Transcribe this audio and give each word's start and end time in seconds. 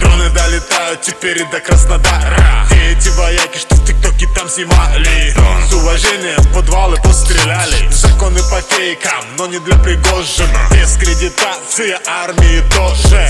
Дроны 0.00 0.30
долетают 0.30 1.02
теперь 1.02 1.42
и 1.42 1.44
до 1.44 1.60
Краснодара. 1.60 2.66
Где 2.70 2.92
эти 2.92 3.10
вояки, 3.10 3.58
что 3.58 3.74
в 3.74 3.84
ТикТоке 3.84 4.26
там 4.34 4.48
снимали. 4.48 5.34
С 5.68 5.72
уважением 5.74 6.40
в 6.40 6.54
подвалы 6.54 6.96
постреляли. 7.02 7.86
Законы 7.90 8.40
по 8.50 8.62
фейкам, 8.62 9.26
но 9.36 9.46
не 9.46 9.58
для 9.58 9.76
Пригожина. 9.76 10.70
Дискредитация 10.70 12.00
армии 12.06 12.62
тоже 12.74 13.28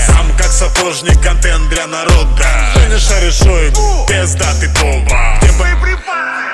сапожник, 0.57 1.21
контент 1.21 1.69
для 1.69 1.85
народа. 1.85 2.45
Женя 2.73 2.97
Шаришой, 2.97 3.71
пизда 4.07 4.47
ты 4.59 4.67
поба 4.69 5.39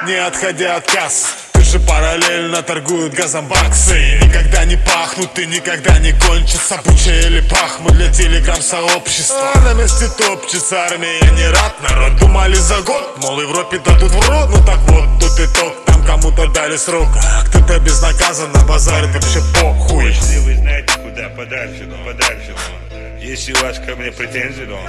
Не 0.06 0.16
отходя 0.16 0.76
от 0.76 0.92
касс. 0.92 1.28
Же 1.62 1.80
параллельно 1.80 2.62
торгуют 2.62 3.14
газом 3.14 3.48
баксы. 3.48 4.20
Никогда 4.22 4.66
не 4.66 4.76
пахнут 4.76 5.40
и 5.40 5.48
никогда 5.48 5.98
не 6.00 6.12
кончатся. 6.12 6.80
Буча 6.84 7.12
или 7.12 7.40
пахму 7.40 7.90
для 7.92 8.12
телеграм-сообщества. 8.12 9.54
А 9.56 9.60
На 9.62 9.74
месте 9.74 10.08
топчется 10.10 10.84
армия, 10.84 11.20
не 11.32 11.48
рад. 11.48 11.74
Народ 11.90 12.18
Думали 12.18 12.56
за 12.56 12.82
год, 12.82 13.18
мол, 13.22 13.42
Европе 13.42 13.80
дадут 13.80 14.12
в 14.12 14.30
рот. 14.30 14.50
Ну 14.50 14.66
так 14.66 14.80
вот, 14.90 15.08
тут 15.20 15.40
итог, 15.40 15.74
там 15.86 16.06
кому-то 16.06 16.46
дали 16.48 16.76
срок. 16.78 17.08
Кто-то 17.48 17.80
безнаказанно 17.80 18.60
базарит, 18.66 19.14
вообще 19.16 19.42
похуй 19.60 20.14
Если 23.46 23.86
ко 23.86 23.94
мне 23.98 24.10
претензии, 24.10 24.64
но 24.64 24.80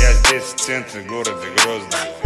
Я 0.00 0.12
здесь, 0.14 0.42
в 0.42 0.56
центре 0.56 1.02
города 1.02 1.46
Грозный 1.62 2.16